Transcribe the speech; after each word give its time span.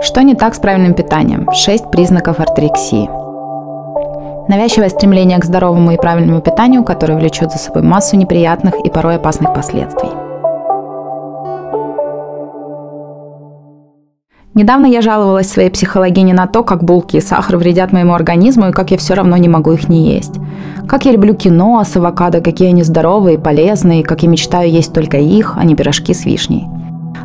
Что 0.00 0.22
не 0.22 0.34
так 0.34 0.54
с 0.54 0.58
правильным 0.58 0.94
питанием? 0.94 1.48
Шесть 1.52 1.90
признаков 1.90 2.40
орторексии. 2.40 3.08
Навязчивое 4.48 4.88
стремление 4.88 5.38
к 5.38 5.44
здоровому 5.44 5.92
и 5.92 5.96
правильному 5.96 6.40
питанию, 6.40 6.82
которое 6.82 7.16
влечет 7.16 7.52
за 7.52 7.58
собой 7.58 7.82
массу 7.82 8.16
неприятных 8.16 8.74
и 8.84 8.90
порой 8.90 9.16
опасных 9.16 9.52
последствий. 9.52 10.08
Недавно 14.54 14.86
я 14.86 15.02
жаловалась 15.02 15.50
своей 15.50 15.70
психологине 15.70 16.34
на 16.34 16.46
то, 16.46 16.62
как 16.62 16.82
булки 16.82 17.16
и 17.16 17.20
сахар 17.20 17.56
вредят 17.56 17.92
моему 17.92 18.14
организму 18.14 18.68
и 18.68 18.72
как 18.72 18.90
я 18.90 18.98
все 18.98 19.14
равно 19.14 19.36
не 19.36 19.48
могу 19.48 19.72
их 19.72 19.88
не 19.88 20.14
есть. 20.14 20.34
Как 20.88 21.04
я 21.04 21.12
люблю 21.12 21.34
кино 21.34 21.82
с 21.84 21.96
авокадо, 21.96 22.40
какие 22.40 22.68
они 22.68 22.82
здоровые 22.82 23.36
и 23.36 23.40
полезные, 23.40 24.02
как 24.02 24.22
я 24.22 24.28
мечтаю 24.28 24.70
есть 24.70 24.92
только 24.92 25.18
их, 25.18 25.54
а 25.56 25.64
не 25.64 25.74
пирожки 25.74 26.12
с 26.12 26.24
вишней. 26.24 26.66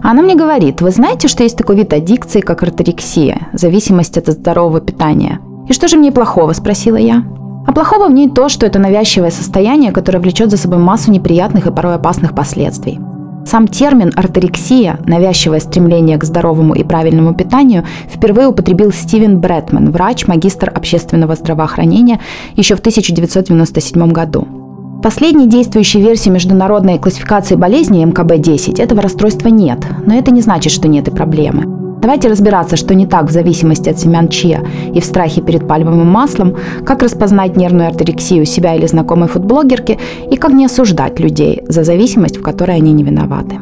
Она 0.03 0.21
мне 0.21 0.35
говорит, 0.35 0.81
вы 0.81 0.91
знаете, 0.91 1.27
что 1.27 1.43
есть 1.43 1.57
такой 1.57 1.75
вид 1.75 1.93
аддикции, 1.93 2.41
как 2.41 2.63
орторексия, 2.63 3.47
зависимость 3.53 4.17
от 4.17 4.27
здорового 4.27 4.79
питания. 4.79 5.39
И 5.67 5.73
что 5.73 5.87
же 5.87 5.97
мне 5.97 6.11
плохого, 6.11 6.53
спросила 6.53 6.97
я. 6.97 7.23
А 7.65 7.73
плохого 7.73 8.07
в 8.07 8.13
ней 8.13 8.29
то, 8.29 8.47
что 8.47 8.65
это 8.65 8.79
навязчивое 8.79 9.29
состояние, 9.29 9.91
которое 9.91 10.19
влечет 10.19 10.49
за 10.49 10.57
собой 10.57 10.79
массу 10.79 11.11
неприятных 11.11 11.67
и 11.67 11.71
порой 11.71 11.95
опасных 11.95 12.33
последствий. 12.33 12.99
Сам 13.45 13.67
термин 13.67 14.11
орторексия, 14.15 14.99
навязчивое 15.05 15.59
стремление 15.59 16.17
к 16.17 16.23
здоровому 16.25 16.75
и 16.75 16.83
правильному 16.83 17.33
питанию, 17.33 17.85
впервые 18.09 18.47
употребил 18.47 18.91
Стивен 18.91 19.39
Бретман, 19.39 19.91
врач, 19.91 20.27
магистр 20.27 20.71
общественного 20.73 21.35
здравоохранения, 21.35 22.19
еще 22.55 22.75
в 22.75 22.79
1997 22.79 24.11
году. 24.11 24.66
Последней 25.01 25.47
действующей 25.47 26.01
версии 26.01 26.29
международной 26.29 26.97
классификации 26.97 27.55
болезней 27.55 28.03
МКБ-10 28.05 28.81
этого 28.81 29.01
расстройства 29.01 29.47
нет, 29.49 29.79
но 30.05 30.15
это 30.15 30.31
не 30.31 30.41
значит, 30.41 30.73
что 30.73 30.87
нет 30.87 31.07
и 31.07 31.11
проблемы. 31.11 31.65
Давайте 32.01 32.29
разбираться, 32.29 32.77
что 32.77 32.95
не 32.95 33.05
так 33.05 33.25
в 33.25 33.31
зависимости 33.31 33.89
от 33.89 33.99
семян 33.99 34.27
чия 34.27 34.65
и 34.93 34.99
в 34.99 35.05
страхе 35.05 35.41
перед 35.41 35.67
пальмовым 35.67 36.07
маслом, 36.07 36.55
как 36.83 37.03
распознать 37.03 37.55
нервную 37.55 37.89
орторексию 37.89 38.45
себя 38.45 38.75
или 38.75 38.87
знакомой 38.87 39.27
фудблогерки 39.27 39.99
и 40.31 40.35
как 40.35 40.53
не 40.53 40.65
осуждать 40.65 41.19
людей 41.19 41.61
за 41.67 41.83
зависимость, 41.83 42.37
в 42.37 42.41
которой 42.41 42.77
они 42.77 42.91
не 42.91 43.03
виноваты. 43.03 43.59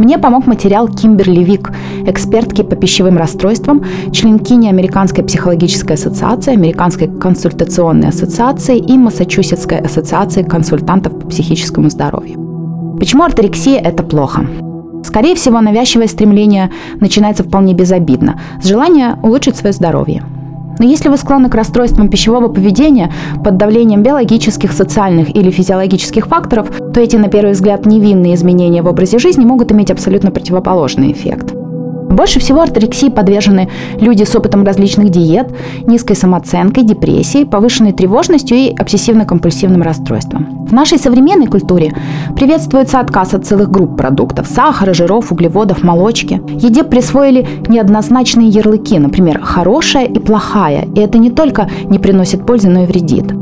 Мне 0.00 0.16
помог 0.16 0.46
материал 0.46 0.88
Кимберли 0.88 1.44
Вик, 1.44 1.72
экспертки 2.06 2.62
по 2.62 2.74
пищевым 2.74 3.18
расстройствам, 3.18 3.84
членкини 4.12 4.68
Американской 4.68 5.22
психологической 5.22 5.96
ассоциации, 5.96 6.54
Американской 6.54 7.06
консультационной 7.06 8.08
ассоциации 8.08 8.78
и 8.78 8.96
Массачусетской 8.96 9.78
ассоциации 9.78 10.42
консультантов 10.42 11.18
по 11.18 11.26
психическому 11.26 11.90
здоровью. 11.90 12.96
Почему 12.98 13.24
орторексия– 13.24 13.78
это 13.84 14.02
плохо? 14.02 14.46
Скорее 15.04 15.34
всего, 15.34 15.60
навязчивое 15.60 16.06
стремление 16.06 16.70
начинается 16.98 17.44
вполне 17.44 17.74
безобидно, 17.74 18.40
с 18.62 18.68
желания 18.68 19.18
улучшить 19.22 19.56
свое 19.56 19.74
здоровье– 19.74 20.22
но 20.80 20.86
если 20.86 21.10
вы 21.10 21.18
склонны 21.18 21.50
к 21.50 21.54
расстройствам 21.54 22.08
пищевого 22.08 22.48
поведения 22.48 23.12
под 23.44 23.58
давлением 23.58 24.02
биологических, 24.02 24.72
социальных 24.72 25.36
или 25.36 25.50
физиологических 25.50 26.26
факторов, 26.26 26.70
то 26.92 27.00
эти, 27.00 27.16
на 27.16 27.28
первый 27.28 27.52
взгляд, 27.52 27.84
невинные 27.84 28.34
изменения 28.34 28.80
в 28.80 28.86
образе 28.86 29.18
жизни 29.18 29.44
могут 29.44 29.70
иметь 29.72 29.90
абсолютно 29.90 30.30
противоположный 30.30 31.12
эффект. 31.12 31.59
Больше 32.10 32.40
всего 32.40 32.60
орторексии 32.60 33.08
подвержены 33.08 33.70
люди 34.00 34.24
с 34.24 34.34
опытом 34.34 34.64
различных 34.64 35.10
диет, 35.10 35.48
низкой 35.86 36.14
самооценкой, 36.14 36.82
депрессией, 36.82 37.46
повышенной 37.46 37.92
тревожностью 37.92 38.56
и 38.56 38.74
обсессивно-компульсивным 38.74 39.82
расстройством. 39.82 40.66
В 40.66 40.72
нашей 40.72 40.98
современной 40.98 41.46
культуре 41.46 41.94
приветствуется 42.34 43.00
отказ 43.00 43.34
от 43.34 43.46
целых 43.46 43.70
групп 43.70 43.96
продуктов– 43.96 44.46
сахара, 44.48 44.92
жиров, 44.92 45.30
углеводов, 45.32 45.82
молочки. 45.82 46.42
Еде 46.48 46.82
присвоили 46.82 47.46
неоднозначные 47.68 48.48
ярлыки, 48.48 48.98
например, 48.98 49.40
«хорошая» 49.42 50.06
и 50.06 50.18
«плохая», 50.18 50.86
и 50.94 51.00
это 51.00 51.18
не 51.18 51.30
только 51.30 51.70
не 51.84 51.98
приносит 51.98 52.44
пользы, 52.44 52.68
но 52.68 52.82
и 52.82 52.86
вредит. 52.86 53.32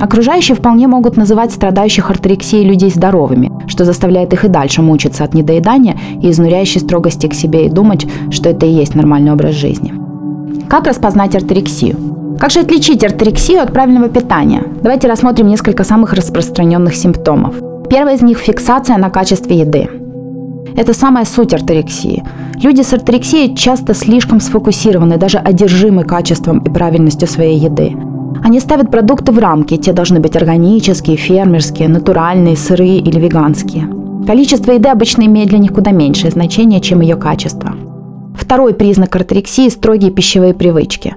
Окружающие 0.00 0.56
вполне 0.56 0.86
могут 0.88 1.16
называть 1.16 1.52
страдающих 1.52 2.10
орторексией 2.10 2.64
людей 2.64 2.90
здоровыми, 2.90 3.52
что 3.68 3.84
заставляет 3.84 4.32
их 4.32 4.44
и 4.44 4.48
дальше 4.48 4.82
мучиться 4.82 5.24
от 5.24 5.34
недоедания 5.34 5.96
и 6.20 6.30
изнуряющей 6.30 6.80
строгости 6.80 7.26
к 7.26 7.34
себе 7.34 7.66
и 7.66 7.70
думать, 7.70 8.06
что 8.30 8.48
это 8.48 8.66
и 8.66 8.70
есть 8.70 8.94
нормальный 8.94 9.32
образ 9.32 9.54
жизни. 9.54 9.94
Как 10.68 10.86
распознать 10.86 11.36
орторексию? 11.36 11.96
Как 12.38 12.50
же 12.50 12.60
отличить 12.60 13.04
орторексию 13.04 13.62
от 13.62 13.72
правильного 13.72 14.08
питания? 14.08 14.64
Давайте 14.82 15.06
рассмотрим 15.06 15.46
несколько 15.46 15.84
самых 15.84 16.12
распространенных 16.14 16.94
симптомов. 16.96 17.54
Первый 17.88 18.14
из 18.14 18.22
них– 18.22 18.38
фиксация 18.38 18.96
на 18.96 19.10
качестве 19.10 19.60
еды. 19.60 19.88
Это 20.74 20.94
самая 20.94 21.24
суть 21.24 21.52
орторексии. 21.52 22.24
Люди 22.62 22.82
с 22.82 22.92
орторексией 22.92 23.54
часто 23.54 23.94
слишком 23.94 24.40
сфокусированы, 24.40 25.18
даже 25.18 25.38
одержимы 25.38 26.04
качеством 26.04 26.60
и 26.60 26.70
правильностью 26.70 27.28
своей 27.28 27.58
еды. 27.58 27.94
Они 28.42 28.60
ставят 28.60 28.90
продукты 28.90 29.32
в 29.32 29.38
рамки, 29.38 29.76
те 29.76 29.92
должны 29.92 30.20
быть 30.20 30.36
органические, 30.36 31.16
фермерские, 31.16 31.88
натуральные, 31.88 32.56
сырые 32.56 32.98
или 32.98 33.18
веганские. 33.18 33.88
Количество 34.26 34.72
еды 34.72 34.88
обычно 34.88 35.22
имеет 35.22 35.48
для 35.48 35.58
них 35.58 35.72
куда 35.72 35.90
меньшее 35.90 36.30
значение, 36.30 36.80
чем 36.80 37.00
ее 37.00 37.16
качество. 37.16 37.74
Второй 38.34 38.74
признак 38.74 39.14
орторексии– 39.16 39.68
строгие 39.70 40.10
пищевые 40.10 40.54
привычки. 40.54 41.14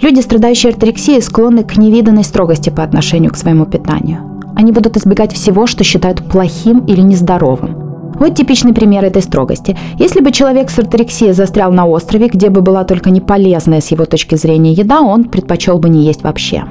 Люди, 0.00 0.20
страдающие 0.20 0.70
орторексией, 0.70 1.20
склонны 1.20 1.62
к 1.62 1.76
невиданной 1.76 2.24
строгости 2.24 2.70
по 2.70 2.82
отношению 2.82 3.32
к 3.32 3.36
своему 3.36 3.66
питанию. 3.66 4.18
Они 4.56 4.72
будут 4.72 4.96
избегать 4.96 5.32
всего, 5.32 5.66
что 5.66 5.84
считают 5.84 6.24
плохим 6.28 6.80
или 6.86 7.00
нездоровым. 7.00 7.79
Вот 8.20 8.34
типичный 8.34 8.74
пример 8.74 9.02
этой 9.02 9.22
строгости. 9.22 9.76
Если 9.98 10.20
бы 10.20 10.30
человек 10.30 10.68
с 10.68 10.78
орторексией 10.78 11.32
застрял 11.32 11.72
на 11.72 11.86
острове, 11.86 12.28
где 12.28 12.50
бы 12.50 12.60
была 12.60 12.84
только 12.84 13.08
неполезная 13.08 13.80
с 13.80 13.90
его 13.90 14.04
точки 14.04 14.34
зрения 14.34 14.72
еда, 14.72 15.00
он 15.00 15.24
предпочел 15.24 15.78
бы 15.78 15.88
не 15.88 16.04
есть 16.04 16.22
вообще. 16.22 16.64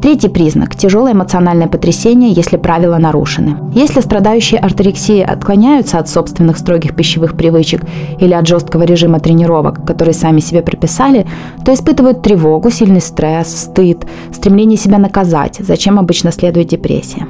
Третий 0.00 0.28
признак– 0.28 0.76
тяжелое 0.76 1.12
эмоциональное 1.12 1.66
потрясение, 1.66 2.30
если 2.30 2.56
правила 2.56 2.98
нарушены. 2.98 3.56
Если 3.74 4.00
страдающие 4.00 4.60
орторексией 4.60 5.24
отклоняются 5.24 5.98
от 5.98 6.08
собственных 6.08 6.58
строгих 6.58 6.94
пищевых 6.94 7.36
привычек 7.36 7.82
или 8.20 8.32
от 8.32 8.46
жесткого 8.46 8.84
режима 8.84 9.18
тренировок, 9.18 9.84
которые 9.84 10.14
сами 10.14 10.38
себе 10.38 10.62
прописали, 10.62 11.26
то 11.64 11.74
испытывают 11.74 12.22
тревогу, 12.22 12.70
сильный 12.70 13.00
стресс, 13.00 13.48
стыд, 13.48 14.06
стремление 14.30 14.78
себя 14.78 14.98
наказать, 14.98 15.56
зачем 15.58 15.98
обычно 15.98 16.30
следует 16.30 16.68
депрессия. 16.68 17.26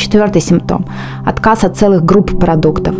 Четвертый 0.00 0.40
симптом– 0.40 0.86
отказ 1.26 1.62
от 1.62 1.76
целых 1.76 2.06
групп 2.06 2.40
продуктов. 2.40 2.94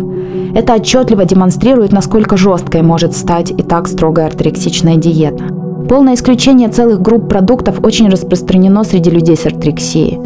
Это 0.53 0.75
отчетливо 0.75 1.25
демонстрирует, 1.25 1.91
насколько 1.91 2.37
жесткой 2.37 2.83
может 2.83 3.15
стать 3.15 3.49
и 3.49 3.63
так 3.63 3.87
строгая 3.87 4.27
орторексичная 4.27 4.97
диета. 4.97 5.45
Полное 5.89 6.13
исключение 6.13 6.69
целых 6.69 7.01
групп 7.01 7.27
продуктов 7.27 7.79
очень 7.83 8.07
распространено 8.07 8.83
среди 8.83 9.09
людей 9.09 9.35
с 9.35 9.47
орторексией. 9.47 10.19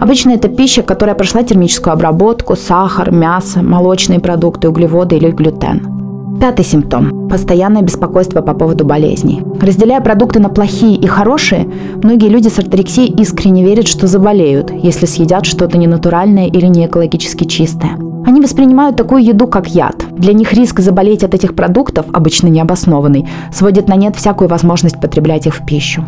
Обычно 0.00 0.30
это 0.30 0.48
пища, 0.48 0.82
которая 0.82 1.14
прошла 1.14 1.42
термическую 1.42 1.92
обработку, 1.92 2.56
сахар, 2.56 3.12
мясо, 3.12 3.62
молочные 3.62 4.18
продукты, 4.18 4.70
углеводы 4.70 5.16
или 5.16 5.30
глютен. 5.30 5.93
Пятый 6.40 6.64
симптом– 6.64 7.28
постоянное 7.30 7.82
беспокойство 7.82 8.42
по 8.42 8.54
поводу 8.54 8.84
болезней. 8.84 9.42
Разделяя 9.60 10.00
продукты 10.00 10.40
на 10.40 10.48
плохие 10.48 10.96
и 10.96 11.06
хорошие, 11.06 11.68
многие 12.02 12.28
люди 12.28 12.48
с 12.48 12.58
орторексией 12.58 13.12
искренне 13.20 13.64
верят, 13.64 13.86
что 13.88 14.06
заболеют, 14.06 14.70
если 14.70 15.06
съедят 15.06 15.46
что-то 15.46 15.78
ненатуральное 15.78 16.46
или 16.46 16.66
не 16.66 16.86
экологически 16.86 17.44
чистое. 17.44 17.92
Они 18.26 18.40
воспринимают 18.40 18.96
такую 18.96 19.24
еду 19.24 19.46
как 19.46 19.68
яд. 19.68 20.04
Для 20.12 20.32
них 20.32 20.52
риск 20.52 20.80
заболеть 20.80 21.22
от 21.22 21.34
этих 21.34 21.54
продуктов, 21.54 22.06
обычно 22.12 22.48
необоснованный, 22.48 23.26
сводит 23.52 23.88
на 23.88 23.96
нет 23.96 24.16
всякую 24.16 24.48
возможность 24.48 25.00
потреблять 25.00 25.46
их 25.46 25.54
в 25.54 25.64
пищу. 25.64 26.04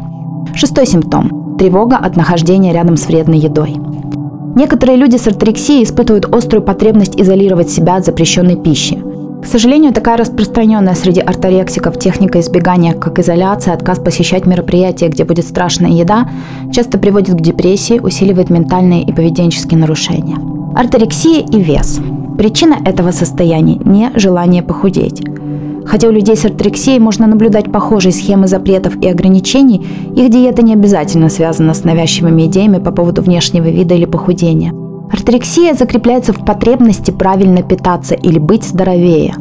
Шестой 0.54 0.86
симптом– 0.86 1.56
тревога 1.58 1.96
от 1.96 2.16
нахождения 2.16 2.72
рядом 2.72 2.96
с 2.96 3.06
вредной 3.06 3.38
едой. 3.38 3.76
Некоторые 4.54 4.96
люди 4.96 5.16
с 5.16 5.26
орторексией 5.26 5.84
испытывают 5.84 6.34
острую 6.34 6.62
потребность 6.62 7.20
изолировать 7.20 7.70
себя 7.70 7.96
от 7.96 8.06
запрещенной 8.06 8.56
пищи. 8.56 9.02
К 9.46 9.48
сожалению, 9.48 9.92
такая 9.92 10.16
распространенная 10.16 10.96
среди 10.96 11.20
орторексиков 11.20 12.00
техника 12.00 12.40
избегания, 12.40 12.94
как 12.94 13.20
изоляция, 13.20 13.74
отказ 13.74 14.00
посещать 14.00 14.44
мероприятия, 14.44 15.06
где 15.06 15.22
будет 15.22 15.46
страшная 15.46 15.92
еда, 15.92 16.28
часто 16.72 16.98
приводит 16.98 17.36
к 17.36 17.40
депрессии, 17.40 18.00
усиливает 18.00 18.50
ментальные 18.50 19.04
и 19.04 19.12
поведенческие 19.12 19.78
нарушения. 19.78 20.36
Орторексия 20.74 21.46
и 21.46 21.60
вес. 21.60 22.00
Причина 22.36 22.76
этого 22.84 23.12
состояния– 23.12 23.78
не 23.84 24.10
желание 24.16 24.64
похудеть. 24.64 25.22
Хотя 25.86 26.08
у 26.08 26.10
людей 26.10 26.36
с 26.36 26.44
орторексией 26.44 26.98
можно 26.98 27.28
наблюдать 27.28 27.70
похожие 27.70 28.12
схемы 28.12 28.48
запретов 28.48 28.96
и 28.96 29.06
ограничений, 29.06 29.86
их 30.16 30.28
диета 30.28 30.62
не 30.62 30.72
обязательно 30.72 31.28
связана 31.28 31.72
с 31.72 31.84
навязчивыми 31.84 32.46
идеями 32.46 32.78
по 32.78 32.90
поводу 32.90 33.22
внешнего 33.22 33.68
вида 33.68 33.94
или 33.94 34.06
похудения– 34.06 34.72
Орторексия 35.10 35.74
закрепляется 35.74 36.32
в 36.32 36.44
потребности 36.44 37.10
правильно 37.10 37.62
питаться 37.62 38.14
или 38.14 38.38
быть 38.38 38.64
здоровее. 38.64 39.34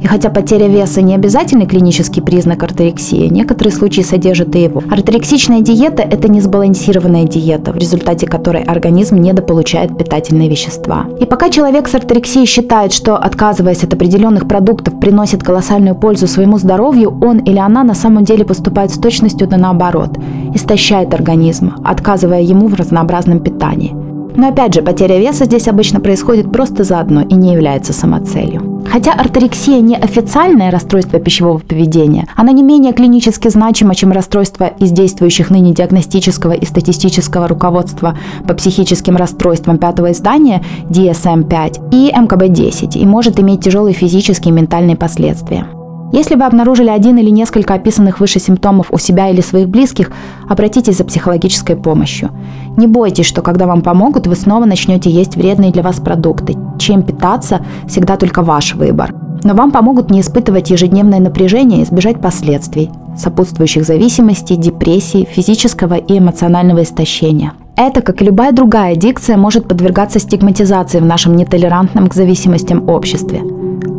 И 0.00 0.06
хотя 0.06 0.30
потеря 0.30 0.68
веса 0.68 1.02
не 1.02 1.14
обязательный 1.14 1.66
клинический 1.66 2.22
признак 2.22 2.62
орторексии, 2.62 3.26
некоторые 3.28 3.74
случаи 3.74 4.02
содержат 4.02 4.54
и 4.54 4.62
его. 4.62 4.82
Орторексичная 4.90 5.60
диета– 5.60 6.02
это 6.10 6.30
несбалансированная 6.30 7.24
диета, 7.24 7.72
в 7.72 7.76
результате 7.76 8.26
которой 8.26 8.62
организм 8.62 9.16
недополучает 9.16 9.98
питательные 9.98 10.48
вещества. 10.48 11.06
И 11.20 11.24
пока 11.24 11.50
человек 11.50 11.88
с 11.88 11.94
орторексией 11.96 12.46
считает, 12.46 12.92
что 12.92 13.16
отказываясь 13.16 13.82
от 13.82 13.92
определенных 13.92 14.46
продуктов 14.46 15.00
приносит 15.00 15.42
колоссальную 15.42 15.96
пользу 15.96 16.28
своему 16.28 16.58
здоровью, 16.58 17.18
он 17.20 17.38
или 17.38 17.58
она 17.58 17.82
на 17.82 17.94
самом 17.94 18.24
деле 18.24 18.44
поступает 18.44 18.92
с 18.92 18.98
точностью 18.98 19.48
да 19.48 19.56
наоборот, 19.56 20.16
истощает 20.54 21.12
организм, 21.12 21.72
отказывая 21.84 22.42
ему 22.42 22.68
в 22.68 22.74
разнообразном 22.74 23.40
питании– 23.40 23.96
но 24.38 24.48
опять 24.48 24.72
же, 24.72 24.82
потеря 24.82 25.18
веса 25.18 25.46
здесь 25.46 25.66
обычно 25.66 25.98
происходит 25.98 26.52
просто 26.52 26.84
заодно 26.84 27.22
и 27.22 27.34
не 27.34 27.52
является 27.52 27.92
самоцелью. 27.92 28.84
Хотя 28.90 29.12
орторексия 29.12 29.80
не 29.80 29.96
официальное 29.96 30.70
расстройство 30.70 31.18
пищевого 31.18 31.58
поведения, 31.58 32.28
она 32.36 32.52
не 32.52 32.62
менее 32.62 32.92
клинически 32.92 33.48
значима, 33.48 33.96
чем 33.96 34.12
расстройство 34.12 34.68
из 34.78 34.92
действующих 34.92 35.50
ныне 35.50 35.74
диагностического 35.74 36.52
и 36.52 36.64
статистического 36.64 37.48
руководства 37.48 38.16
по 38.46 38.54
психическим 38.54 39.16
расстройствам 39.16 39.76
пятого 39.76 40.12
издания 40.12 40.62
DSM-5 40.88 41.90
и 41.90 42.12
МКБ-10 42.12 42.96
и 42.96 43.04
может 43.04 43.40
иметь 43.40 43.64
тяжелые 43.64 43.92
физические 43.92 44.54
и 44.54 44.56
ментальные 44.56 44.96
последствия. 44.96 45.66
Если 46.10 46.36
вы 46.36 46.44
обнаружили 46.44 46.88
один 46.88 47.18
или 47.18 47.28
несколько 47.28 47.74
описанных 47.74 48.18
выше 48.18 48.40
симптомов 48.40 48.90
у 48.90 48.98
себя 48.98 49.28
или 49.28 49.42
своих 49.42 49.68
близких, 49.68 50.10
обратитесь 50.48 50.96
за 50.96 51.04
психологической 51.04 51.76
помощью. 51.76 52.30
Не 52.78 52.86
бойтесь, 52.86 53.26
что 53.26 53.42
когда 53.42 53.66
вам 53.66 53.82
помогут, 53.82 54.26
вы 54.26 54.34
снова 54.34 54.64
начнете 54.64 55.10
есть 55.10 55.36
вредные 55.36 55.70
для 55.70 55.82
вас 55.82 55.96
продукты. 56.00 56.56
Чем 56.78 57.02
питаться– 57.02 57.64
всегда 57.86 58.16
только 58.16 58.42
ваш 58.42 58.74
выбор. 58.74 59.14
Но 59.44 59.54
вам 59.54 59.70
помогут 59.70 60.10
не 60.10 60.22
испытывать 60.22 60.70
ежедневное 60.70 61.20
напряжение 61.20 61.80
и 61.80 61.84
избежать 61.84 62.20
последствий, 62.22 62.90
сопутствующих 63.16 63.84
зависимости, 63.84 64.56
депрессии, 64.56 65.28
физического 65.30 65.94
и 65.94 66.18
эмоционального 66.18 66.82
истощения. 66.84 67.52
Это, 67.76 68.00
как 68.00 68.22
и 68.22 68.24
любая 68.24 68.52
другая 68.52 68.94
аддикция, 68.94 69.36
может 69.36 69.68
подвергаться 69.68 70.18
стигматизации 70.18 71.00
в 71.00 71.04
нашем 71.04 71.36
нетолерантном 71.36 72.08
к 72.08 72.14
зависимостям 72.14 72.88
обществе– 72.88 73.42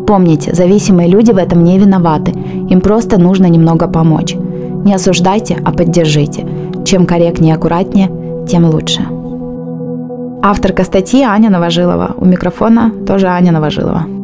Помните, 0.09 0.55
зависимые 0.55 1.07
люди 1.07 1.31
в 1.31 1.37
этом 1.37 1.63
не 1.63 1.77
виноваты, 1.77 2.31
им 2.71 2.81
просто 2.81 3.19
нужно 3.19 3.45
немного 3.45 3.87
помочь. 3.87 4.33
Не 4.83 4.95
осуждайте, 4.95 5.57
а 5.63 5.71
поддержите. 5.71 6.47
Чем 6.83 7.05
корректнее 7.05 7.53
и 7.53 7.55
аккуратнее, 7.55 8.09
тем 8.47 8.65
лучше. 8.65 9.01
Авторка 10.41 10.83
статьи 10.83 11.21
Аня 11.21 11.51
Новожилова. 11.51 12.15
У 12.17 12.25
микрофона 12.25 12.91
тоже 13.05 13.27
Аня 13.27 13.51
Новожилова. 13.51 14.18